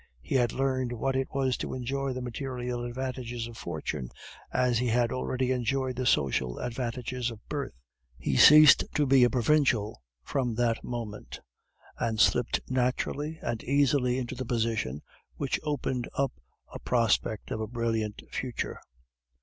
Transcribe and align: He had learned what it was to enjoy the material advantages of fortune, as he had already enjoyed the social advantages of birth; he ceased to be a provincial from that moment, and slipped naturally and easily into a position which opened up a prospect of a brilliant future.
He 0.23 0.33
had 0.33 0.51
learned 0.51 0.93
what 0.93 1.15
it 1.15 1.27
was 1.31 1.55
to 1.57 1.75
enjoy 1.75 2.11
the 2.11 2.23
material 2.23 2.83
advantages 2.85 3.45
of 3.45 3.55
fortune, 3.55 4.09
as 4.51 4.79
he 4.79 4.87
had 4.87 5.11
already 5.11 5.51
enjoyed 5.51 5.95
the 5.95 6.07
social 6.07 6.57
advantages 6.57 7.29
of 7.29 7.47
birth; 7.47 7.73
he 8.17 8.35
ceased 8.35 8.83
to 8.95 9.05
be 9.05 9.23
a 9.23 9.29
provincial 9.29 10.01
from 10.23 10.55
that 10.55 10.83
moment, 10.83 11.39
and 11.99 12.19
slipped 12.19 12.59
naturally 12.67 13.37
and 13.43 13.63
easily 13.63 14.17
into 14.17 14.33
a 14.41 14.43
position 14.43 15.03
which 15.35 15.59
opened 15.61 16.09
up 16.15 16.31
a 16.73 16.79
prospect 16.79 17.51
of 17.51 17.59
a 17.61 17.67
brilliant 17.67 18.23
future. 18.31 18.79